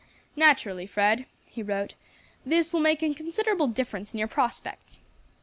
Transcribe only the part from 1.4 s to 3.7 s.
he wrote, "this will make a considerable